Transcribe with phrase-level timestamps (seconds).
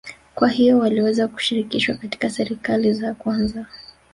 [0.35, 3.65] kwa hiyo waliweza kushirikishwa katika serikali za kwanza